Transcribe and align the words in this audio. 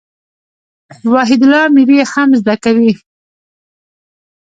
وحيدالله 1.13 1.61
اميري 1.69 1.95
ئې 1.99 2.05
هم 2.13 2.29
زده 2.41 2.55
کوي. 2.63 2.93